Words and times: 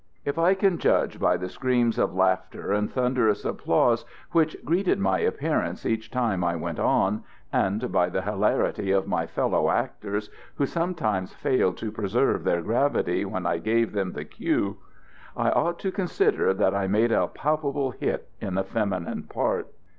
If 0.25 0.39
I 0.39 0.55
can 0.55 0.79
judge 0.79 1.19
by 1.19 1.37
the 1.37 1.47
screams 1.47 1.99
of 1.99 2.15
laughter 2.15 2.71
and 2.73 2.91
thunderous 2.91 3.45
applause 3.45 4.03
which 4.31 4.57
greeted 4.65 4.97
my 4.97 5.19
appearance 5.19 5.85
each 5.85 6.09
time 6.09 6.43
I 6.43 6.55
"went 6.55 6.79
on," 6.79 7.23
and 7.53 7.91
by 7.91 8.09
the 8.09 8.23
hilarity 8.23 8.89
of 8.89 9.05
my 9.07 9.27
fellow 9.27 9.69
actors, 9.69 10.31
who 10.55 10.65
sometimes 10.65 11.35
failed 11.35 11.77
to 11.77 11.91
preserve 11.91 12.43
their 12.43 12.63
gravity 12.63 13.25
when 13.25 13.45
I 13.45 13.59
gave 13.59 13.91
them 13.91 14.13
the 14.13 14.25
"cue," 14.25 14.77
I 15.37 15.51
ought 15.51 15.77
to 15.81 15.91
consider 15.91 16.51
that 16.51 16.73
I 16.73 16.87
made 16.87 17.11
a 17.11 17.27
palpable 17.27 17.91
"hit" 17.91 18.27
in 18.41 18.57
a 18.57 18.63
feminine 18.63 19.25
part. 19.25 19.71